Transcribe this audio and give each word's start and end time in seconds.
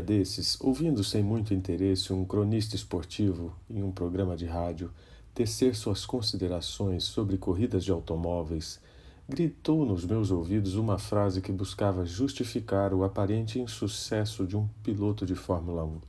desses, 0.00 0.58
ouvindo 0.58 1.04
sem 1.04 1.22
muito 1.22 1.52
interesse 1.52 2.10
um 2.10 2.24
cronista 2.24 2.74
esportivo 2.74 3.54
em 3.68 3.82
um 3.82 3.92
programa 3.92 4.34
de 4.34 4.46
rádio 4.46 4.90
tecer 5.34 5.76
suas 5.76 6.06
considerações 6.06 7.04
sobre 7.04 7.36
corridas 7.36 7.84
de 7.84 7.92
automóveis, 7.92 8.80
gritou 9.28 9.84
nos 9.84 10.02
meus 10.06 10.30
ouvidos 10.30 10.76
uma 10.76 10.98
frase 10.98 11.42
que 11.42 11.52
buscava 11.52 12.06
justificar 12.06 12.94
o 12.94 13.04
aparente 13.04 13.60
insucesso 13.60 14.46
de 14.46 14.56
um 14.56 14.66
piloto 14.82 15.26
de 15.26 15.34
Fórmula 15.34 15.84
1. 15.84 16.00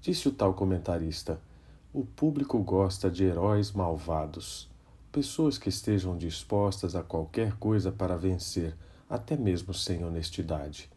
Disse 0.00 0.28
o 0.28 0.32
tal 0.32 0.54
comentarista: 0.54 1.40
O 1.92 2.04
público 2.04 2.62
gosta 2.62 3.10
de 3.10 3.24
heróis 3.24 3.72
malvados, 3.72 4.70
pessoas 5.10 5.58
que 5.58 5.68
estejam 5.68 6.16
dispostas 6.16 6.94
a 6.94 7.02
qualquer 7.02 7.56
coisa 7.56 7.90
para 7.90 8.16
vencer, 8.16 8.76
até 9.10 9.36
mesmo 9.36 9.74
sem 9.74 10.04
honestidade. 10.04 10.88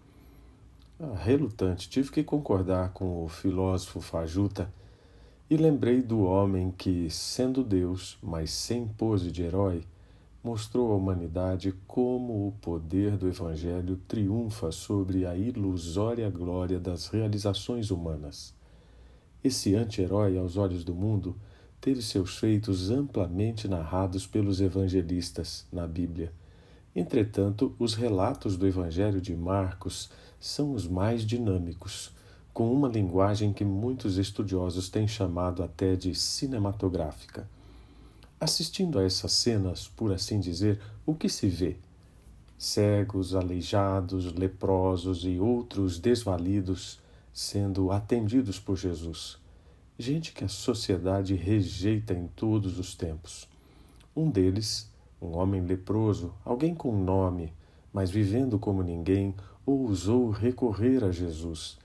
Ah, 1.04 1.16
relutante, 1.16 1.90
tive 1.90 2.12
que 2.12 2.24
concordar 2.24 2.94
com 2.94 3.26
o 3.26 3.28
filósofo 3.28 4.00
fajuta 4.00 4.72
e 5.50 5.58
lembrei 5.58 6.00
do 6.00 6.22
homem 6.22 6.70
que, 6.70 7.10
sendo 7.10 7.64
Deus, 7.64 8.20
mas 8.22 8.52
sem 8.52 8.88
pose 8.88 9.32
de 9.32 9.42
herói, 9.42 9.84
mostrou 10.44 10.92
à 10.92 10.96
humanidade 10.96 11.74
como 11.88 12.48
o 12.48 12.52
poder 12.62 13.18
do 13.18 13.28
Evangelho 13.28 14.00
triunfa 14.08 14.72
sobre 14.72 15.26
a 15.26 15.36
ilusória 15.36 16.30
glória 16.30 16.80
das 16.80 17.08
realizações 17.08 17.90
humanas. 17.90 18.54
Esse 19.44 19.74
anti-herói, 19.74 20.38
aos 20.38 20.56
olhos 20.56 20.84
do 20.84 20.94
mundo, 20.94 21.36
teve 21.82 22.04
seus 22.04 22.38
feitos 22.38 22.92
amplamente 22.92 23.68
narrados 23.68 24.28
pelos 24.28 24.62
evangelistas 24.62 25.66
na 25.74 25.88
Bíblia. 25.88 26.32
Entretanto, 26.96 27.74
os 27.80 27.94
relatos 27.94 28.58
do 28.58 28.68
Evangelho 28.68 29.22
de 29.22 29.34
Marcos 29.36 30.10
são 30.40 30.74
os 30.74 30.88
mais 30.88 31.26
dinâmicos, 31.26 32.12
com 32.54 32.72
uma 32.74 32.90
linguagem 32.90 33.54
que 33.54 33.64
muitos 33.64 34.18
estudiosos 34.18 34.90
têm 34.90 35.08
chamado 35.08 35.64
até 35.64 35.96
de 35.96 36.14
cinematográfica. 36.14 37.48
Assistindo 38.40 39.00
a 39.00 39.04
essas 39.04 39.32
cenas, 39.32 39.88
por 39.88 40.12
assim 40.12 40.40
dizer, 40.40 40.82
o 41.06 41.16
que 41.16 41.30
se 41.30 41.48
vê? 41.48 41.78
Cegos, 42.58 43.34
aleijados, 43.34 44.34
leprosos 44.34 45.24
e 45.24 45.40
outros 45.40 45.98
desvalidos 45.98 47.00
sendo 47.34 47.92
atendidos 47.92 48.60
por 48.60 48.76
Jesus. 48.76 49.38
Gente 49.98 50.34
que 50.34 50.44
a 50.44 50.50
sociedade 50.50 51.36
rejeita 51.36 52.14
em 52.14 52.28
todos 52.28 52.78
os 52.78 52.96
tempos. 52.96 53.48
Um 54.16 54.30
deles, 54.30 54.91
um 55.22 55.38
homem 55.38 55.62
leproso, 55.62 56.34
alguém 56.44 56.74
com 56.74 56.92
nome, 56.92 57.54
mas 57.94 58.10
vivendo 58.10 58.58
como 58.58 58.82
ninguém, 58.82 59.36
ousou 59.66 60.32
recorrer 60.32 61.04
a 61.04 61.12
Jesus. 61.12 61.78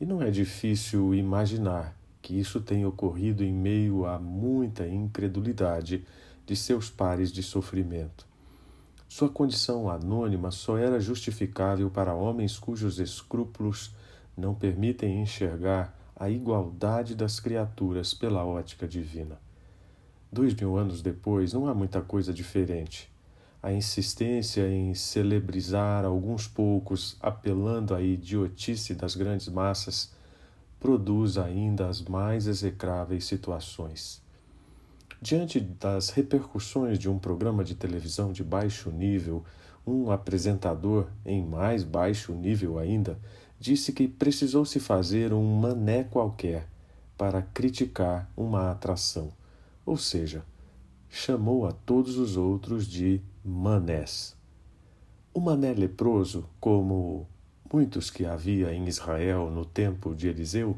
E 0.00 0.04
não 0.04 0.20
é 0.20 0.30
difícil 0.30 1.14
imaginar 1.14 1.96
que 2.20 2.38
isso 2.38 2.60
tenha 2.60 2.88
ocorrido 2.88 3.42
em 3.42 3.52
meio 3.52 4.04
a 4.04 4.18
muita 4.18 4.86
incredulidade 4.86 6.04
de 6.44 6.54
seus 6.56 6.90
pares 6.90 7.32
de 7.32 7.42
sofrimento. 7.42 8.26
Sua 9.08 9.28
condição 9.28 9.88
anônima 9.88 10.50
só 10.50 10.78
era 10.78 11.00
justificável 11.00 11.90
para 11.90 12.14
homens 12.14 12.58
cujos 12.58 12.98
escrúpulos 12.98 13.94
não 14.36 14.54
permitem 14.54 15.20
enxergar 15.20 15.98
a 16.16 16.30
igualdade 16.30 17.14
das 17.14 17.38
criaturas 17.38 18.14
pela 18.14 18.44
ótica 18.44 18.86
divina. 18.86 19.38
Dois 20.32 20.54
mil 20.54 20.76
anos 20.76 21.02
depois, 21.02 21.52
não 21.52 21.66
há 21.66 21.74
muita 21.74 22.00
coisa 22.00 22.32
diferente 22.32 23.12
a 23.62 23.72
insistência 23.72 24.68
em 24.68 24.92
celebrizar 24.92 26.04
alguns 26.04 26.48
poucos, 26.48 27.16
apelando 27.20 27.94
à 27.94 28.02
idiotice 28.02 28.92
das 28.92 29.14
grandes 29.14 29.48
massas, 29.48 30.12
produz 30.80 31.38
ainda 31.38 31.86
as 31.88 32.02
mais 32.02 32.48
execráveis 32.48 33.24
situações. 33.24 34.20
Diante 35.20 35.60
das 35.60 36.10
repercussões 36.10 36.98
de 36.98 37.08
um 37.08 37.20
programa 37.20 37.62
de 37.62 37.76
televisão 37.76 38.32
de 38.32 38.42
baixo 38.42 38.90
nível, 38.90 39.44
um 39.86 40.10
apresentador, 40.10 41.06
em 41.24 41.40
mais 41.40 41.84
baixo 41.84 42.32
nível 42.32 42.80
ainda, 42.80 43.16
disse 43.60 43.92
que 43.92 44.08
precisou 44.08 44.64
se 44.64 44.80
fazer 44.80 45.32
um 45.32 45.60
mané 45.60 46.02
qualquer 46.02 46.66
para 47.16 47.42
criticar 47.42 48.28
uma 48.36 48.72
atração, 48.72 49.32
ou 49.84 49.96
seja, 49.96 50.44
chamou 51.08 51.66
a 51.66 51.72
todos 51.72 52.16
os 52.16 52.36
outros 52.36 52.86
de 52.86 53.20
manés. 53.44 54.36
O 55.34 55.40
mané 55.40 55.74
leproso, 55.74 56.48
como 56.60 57.26
muitos 57.72 58.10
que 58.10 58.24
havia 58.24 58.72
em 58.72 58.86
Israel 58.86 59.50
no 59.50 59.64
tempo 59.64 60.14
de 60.14 60.28
Eliseu 60.28 60.76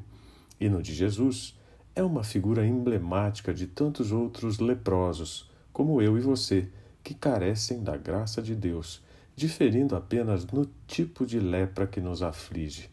e 0.61 0.69
no 0.69 0.83
de 0.83 0.95
Jesus, 0.95 1.59
é 1.95 2.03
uma 2.03 2.25
figura 2.25 2.67
emblemática 2.67 3.55
de 3.55 3.67
tantos 3.67 4.11
outros 4.11 4.59
leprosos, 4.59 5.51
como 5.73 6.01
eu 6.01 6.17
e 6.19 6.21
você, 6.21 6.69
que 7.03 7.15
carecem 7.15 7.83
da 7.83 7.97
graça 7.97 8.41
de 8.41 8.55
Deus, 8.55 9.03
diferindo 9.37 9.95
apenas 9.95 10.47
no 10.47 10.69
tipo 10.87 11.27
de 11.27 11.39
lepra 11.39 11.87
que 11.87 12.01
nos 12.01 12.23
aflige. 12.23 12.91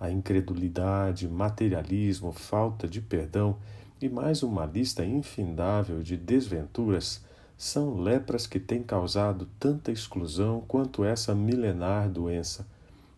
A 0.00 0.10
incredulidade, 0.10 1.28
materialismo, 1.28 2.32
falta 2.32 2.88
de 2.88 3.00
perdão 3.00 3.58
e 4.02 4.08
mais 4.08 4.42
uma 4.42 4.66
lista 4.66 5.04
infindável 5.04 6.02
de 6.02 6.16
desventuras 6.16 7.22
são 7.56 8.00
lepras 8.00 8.48
que 8.48 8.58
têm 8.58 8.82
causado 8.82 9.48
tanta 9.60 9.92
exclusão 9.92 10.60
quanto 10.66 11.04
essa 11.04 11.32
milenar 11.36 12.10
doença, 12.10 12.66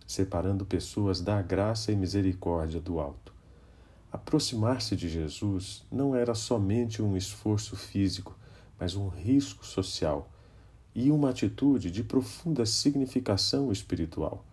separando 0.06 0.66
pessoas 0.66 1.22
da 1.22 1.40
graça 1.40 1.90
e 1.90 1.96
misericórdia 1.96 2.80
do 2.80 3.00
alto. 3.00 3.32
Aproximar-se 4.12 4.94
de 4.94 5.08
Jesus 5.08 5.86
não 5.90 6.14
era 6.14 6.34
somente 6.34 7.00
um 7.00 7.16
esforço 7.16 7.76
físico, 7.76 8.36
mas 8.78 8.94
um 8.94 9.08
risco 9.08 9.64
social 9.64 10.30
e 10.94 11.10
uma 11.10 11.30
atitude 11.30 11.90
de 11.90 12.04
profunda 12.04 12.66
significação 12.66 13.72
espiritual. 13.72 14.44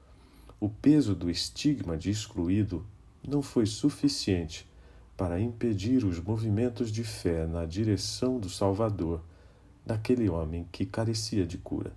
O 0.62 0.70
peso 0.70 1.14
do 1.14 1.30
estigma 1.30 1.98
de 1.98 2.10
excluído 2.10 2.86
não 3.28 3.42
foi 3.42 3.66
suficiente 3.66 4.71
para 5.16 5.40
impedir 5.40 6.04
os 6.04 6.20
movimentos 6.20 6.92
de 6.92 7.04
fé 7.04 7.46
na 7.46 7.66
direção 7.66 8.40
do 8.40 8.50
Salvador 8.50 9.22
daquele 9.86 10.30
homem 10.30 10.68
que 10.72 10.86
carecia 10.86 11.46
de 11.46 11.58
cura. 11.58 11.94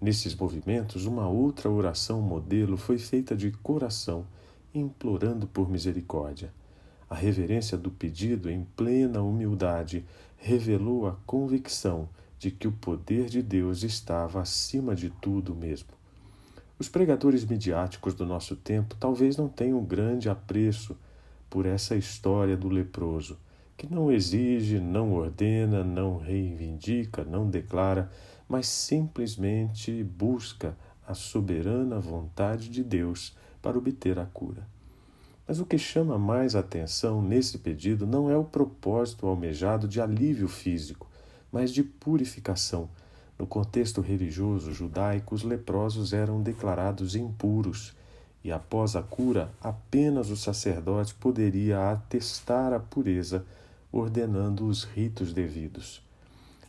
Nesses 0.00 0.34
movimentos, 0.34 1.06
uma 1.06 1.28
outra 1.28 1.70
oração 1.70 2.20
modelo 2.20 2.76
foi 2.76 2.98
feita 2.98 3.34
de 3.34 3.50
coração, 3.50 4.26
implorando 4.74 5.46
por 5.46 5.70
misericórdia. 5.70 6.52
A 7.08 7.14
reverência 7.14 7.78
do 7.78 7.90
pedido, 7.90 8.50
em 8.50 8.64
plena 8.76 9.22
humildade, 9.22 10.04
revelou 10.36 11.06
a 11.06 11.16
convicção 11.24 12.08
de 12.38 12.50
que 12.50 12.68
o 12.68 12.72
poder 12.72 13.30
de 13.30 13.40
Deus 13.40 13.82
estava 13.82 14.42
acima 14.42 14.94
de 14.94 15.08
tudo 15.08 15.54
mesmo. 15.54 15.88
Os 16.78 16.88
pregadores 16.88 17.44
midiáticos 17.44 18.14
do 18.14 18.26
nosso 18.26 18.56
tempo 18.56 18.96
talvez 18.96 19.36
não 19.36 19.48
tenham 19.48 19.82
grande 19.84 20.28
apreço 20.28 20.96
por 21.54 21.66
essa 21.66 21.94
história 21.94 22.56
do 22.56 22.68
leproso, 22.68 23.38
que 23.76 23.86
não 23.86 24.10
exige, 24.10 24.80
não 24.80 25.12
ordena, 25.12 25.84
não 25.84 26.18
reivindica, 26.18 27.22
não 27.22 27.48
declara, 27.48 28.10
mas 28.48 28.66
simplesmente 28.66 30.02
busca 30.02 30.76
a 31.06 31.14
soberana 31.14 32.00
vontade 32.00 32.68
de 32.68 32.82
Deus 32.82 33.36
para 33.62 33.78
obter 33.78 34.18
a 34.18 34.26
cura. 34.26 34.66
Mas 35.46 35.60
o 35.60 35.64
que 35.64 35.78
chama 35.78 36.18
mais 36.18 36.56
atenção 36.56 37.22
nesse 37.22 37.58
pedido 37.58 38.04
não 38.04 38.28
é 38.28 38.36
o 38.36 38.42
propósito 38.42 39.24
almejado 39.24 39.86
de 39.86 40.00
alívio 40.00 40.48
físico, 40.48 41.08
mas 41.52 41.70
de 41.70 41.84
purificação. 41.84 42.88
No 43.38 43.46
contexto 43.46 44.00
religioso 44.00 44.72
judaico, 44.72 45.36
os 45.36 45.44
leprosos 45.44 46.12
eram 46.12 46.42
declarados 46.42 47.14
impuros 47.14 47.94
e 48.44 48.52
após 48.52 48.94
a 48.94 49.02
cura, 49.02 49.50
apenas 49.58 50.28
o 50.28 50.36
sacerdote 50.36 51.14
poderia 51.14 51.90
atestar 51.90 52.74
a 52.74 52.78
pureza, 52.78 53.46
ordenando 53.90 54.66
os 54.66 54.84
ritos 54.84 55.32
devidos. 55.32 56.02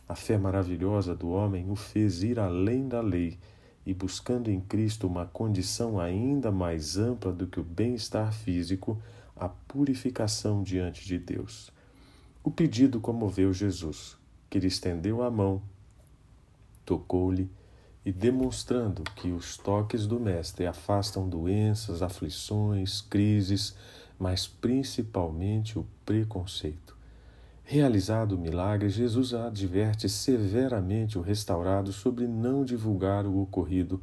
A 0.08 0.14
fé 0.14 0.38
maravilhosa 0.38 1.14
do 1.14 1.28
homem 1.28 1.70
o 1.70 1.76
fez 1.76 2.22
ir 2.22 2.38
além 2.38 2.88
da 2.88 3.02
lei 3.02 3.38
e, 3.84 3.92
buscando 3.92 4.50
em 4.50 4.58
Cristo 4.58 5.06
uma 5.06 5.26
condição 5.26 6.00
ainda 6.00 6.50
mais 6.50 6.96
ampla 6.96 7.30
do 7.30 7.46
que 7.46 7.60
o 7.60 7.64
bem-estar 7.64 8.32
físico, 8.32 8.98
a 9.36 9.48
purificação 9.48 10.62
diante 10.62 11.04
de 11.04 11.18
Deus. 11.18 11.70
O 12.42 12.50
pedido 12.50 13.00
comoveu 13.00 13.52
Jesus, 13.52 14.16
que 14.48 14.58
lhe 14.58 14.68
estendeu 14.68 15.22
a 15.22 15.30
mão, 15.30 15.60
tocou-lhe 16.86 17.50
e 18.06 18.12
demonstrando 18.12 19.02
que 19.16 19.32
os 19.32 19.56
toques 19.56 20.06
do 20.06 20.20
Mestre 20.20 20.64
afastam 20.64 21.28
doenças, 21.28 22.02
aflições, 22.02 23.00
crises, 23.00 23.74
mas 24.16 24.46
principalmente 24.46 25.76
o 25.76 25.84
preconceito. 26.04 26.96
Realizado 27.64 28.36
o 28.36 28.38
milagre, 28.38 28.88
Jesus 28.88 29.34
adverte 29.34 30.08
severamente 30.08 31.18
o 31.18 31.20
restaurado 31.20 31.92
sobre 31.92 32.28
não 32.28 32.64
divulgar 32.64 33.26
o 33.26 33.42
ocorrido 33.42 34.00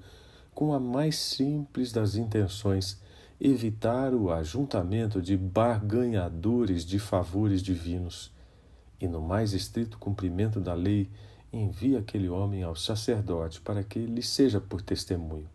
com 0.54 0.74
a 0.74 0.82
mais 0.82 1.16
simples 1.16 1.94
das 1.94 2.16
intenções 2.16 3.02
evitar 3.40 4.14
o 4.14 4.32
ajuntamento 4.32 5.22
de 5.22 5.38
barganhadores 5.38 6.86
de 6.86 7.00
favores 7.00 7.64
divinos, 7.64 8.34
e 9.00 9.08
no 9.08 9.22
mais 9.22 9.54
estrito 9.54 9.98
cumprimento 9.98 10.60
da 10.60 10.74
lei, 10.74 11.10
envia 11.54 12.00
aquele 12.00 12.28
homem 12.28 12.64
ao 12.64 12.76
sacerdote 12.76 13.62
para 13.62 13.84
que 13.84 14.00
lhe 14.00 14.24
seja 14.24 14.60
por 14.60 14.82
testemunho. 14.82 15.48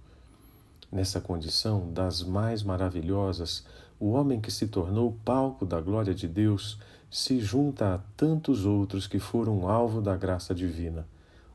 Nessa 0.91 1.21
condição 1.21 1.93
das 1.93 2.23
mais 2.23 2.63
maravilhosas, 2.63 3.65
o 4.01 4.13
homem 4.13 4.41
que 4.41 4.51
se 4.51 4.69
tornou 4.69 5.19
palco 5.25 5.67
da 5.67 5.81
glória 5.81 6.15
de 6.15 6.29
Deus 6.29 6.79
se 7.11 7.41
junta 7.41 7.95
a 7.95 7.99
tantos 8.17 8.65
outros 8.65 9.07
que 9.07 9.19
foram 9.19 9.69
alvo 9.69 10.01
da 10.01 10.17
graça 10.17 10.55
divina. 10.55 11.07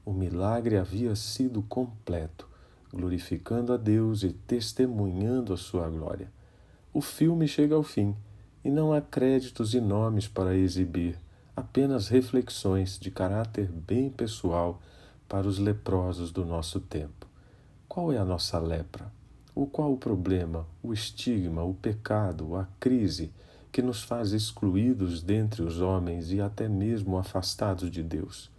O 0.06 0.12
milagre 0.12 0.78
havia 0.78 1.16
sido 1.16 1.62
completo, 1.64 2.48
glorificando 2.92 3.72
a 3.72 3.78
Deus 3.78 4.24
e 4.24 4.34
testemunhando 4.34 5.54
a 5.54 5.58
sua 5.58 5.90
glória. 5.90 6.30
O 6.94 7.02
filme 7.02 7.48
chega 7.48 7.76
ao 7.76 7.84
fim 7.84 8.14
e 8.64 8.70
não 8.70 8.94
há 8.94 9.02
créditos 9.02 9.74
e 9.74 9.80
nomes 9.80 10.28
para 10.28 10.56
exibir, 10.56 11.18
apenas 11.56 12.08
reflexões 12.08 12.98
de 13.00 13.12
caráter 13.12 13.72
bem 13.72 14.10
pessoal 14.10 14.82
para 15.30 15.48
os 15.48 15.60
leprosos 15.60 16.32
do 16.32 16.46
nosso 16.46 16.80
tempo. 16.80 17.28
Qual 17.88 18.12
é 18.12 18.18
a 18.18 18.26
nossa 18.26 18.60
lepra? 18.60 19.12
O 19.56 19.68
qual 19.68 19.94
o 19.94 19.98
problema, 19.98 20.66
o 20.82 20.94
estigma, 20.94 21.64
o 21.64 21.76
pecado, 21.76 22.56
a 22.56 22.68
crise 22.80 23.32
que 23.72 23.82
nos 23.82 24.04
faz 24.04 24.32
excluídos 24.32 25.22
dentre 25.22 25.62
os 25.62 25.80
homens 25.80 26.32
e 26.32 26.42
até 26.42 26.68
mesmo 26.68 27.18
afastados 27.18 27.90
de 27.90 28.02
Deus? 28.02 28.52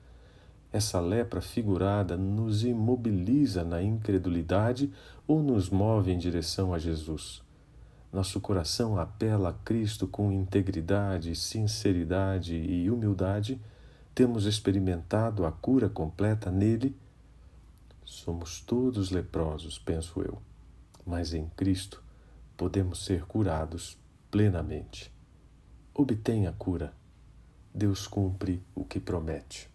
Essa 0.72 1.00
lepra 1.00 1.40
figurada 1.40 2.16
nos 2.16 2.64
imobiliza 2.64 3.62
na 3.62 3.82
incredulidade 3.82 4.92
ou 5.26 5.42
nos 5.42 5.70
move 5.70 6.10
em 6.10 6.18
direção 6.18 6.72
a 6.72 6.78
Jesus? 6.78 7.43
Nosso 8.14 8.40
coração 8.40 8.98
apela 8.98 9.50
a 9.50 9.52
Cristo 9.52 10.06
com 10.06 10.32
integridade, 10.32 11.36
sinceridade 11.36 12.54
e 12.54 12.88
humildade? 12.88 13.60
Temos 14.14 14.46
experimentado 14.46 15.44
a 15.44 15.52
cura 15.52 15.90
completa 15.90 16.50
nele? 16.50 16.96
Somos 18.04 18.60
todos 18.60 19.10
leprosos, 19.10 19.78
penso 19.78 20.22
eu 20.22 20.40
mas 21.06 21.34
em 21.34 21.48
Cristo 21.50 22.02
podemos 22.56 23.04
ser 23.04 23.24
curados 23.24 23.98
plenamente. 24.30 25.12
Obtenha 25.92 26.50
a 26.50 26.52
cura. 26.52 26.94
Deus 27.72 28.06
cumpre 28.06 28.62
o 28.74 28.84
que 28.84 29.00
promete. 29.00 29.68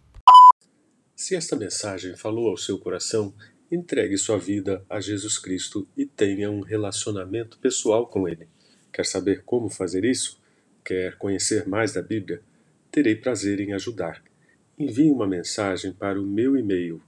Se 1.14 1.36
esta 1.36 1.54
mensagem 1.54 2.16
falou 2.16 2.48
ao 2.48 2.56
seu 2.56 2.78
coração, 2.78 3.34
entregue 3.70 4.18
sua 4.18 4.38
vida 4.38 4.84
a 4.88 5.00
Jesus 5.00 5.38
Cristo 5.38 5.86
e 5.96 6.04
tenha 6.04 6.50
um 6.50 6.60
relacionamento 6.60 7.58
pessoal 7.58 8.06
com 8.06 8.28
Ele. 8.28 8.48
Quer 8.92 9.06
saber 9.06 9.44
como 9.44 9.68
fazer 9.68 10.04
isso? 10.04 10.40
Quer 10.84 11.16
conhecer 11.16 11.68
mais 11.68 11.92
da 11.92 12.02
Bíblia? 12.02 12.42
Terei 12.90 13.14
prazer 13.14 13.60
em 13.60 13.72
ajudar. 13.72 14.20
Envie 14.78 15.10
uma 15.10 15.26
mensagem 15.26 15.92
para 15.92 16.20
o 16.20 16.26
meu 16.26 16.56
e-mail. 16.56 17.02